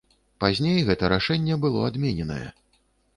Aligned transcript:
Пазней 0.43 0.79
гэта 0.87 1.11
рашэнне 1.13 1.57
было 1.65 1.83
адмененае. 1.91 2.43